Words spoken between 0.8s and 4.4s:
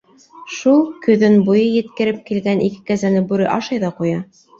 көҙөн буй еткереп килгән ике кәзәне бүре ашай ҙа ҡуя.